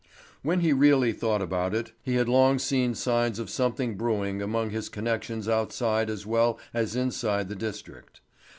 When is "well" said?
6.25-6.57